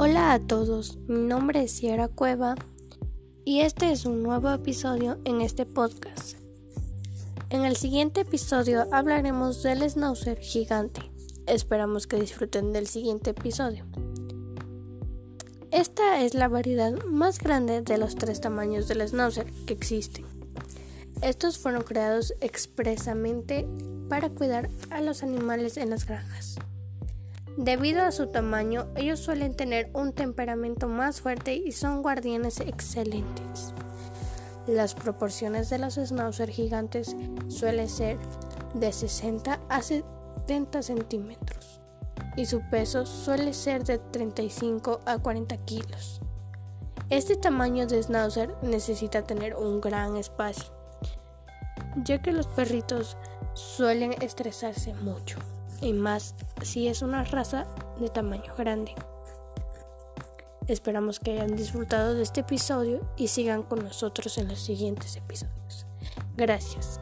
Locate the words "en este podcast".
5.24-6.36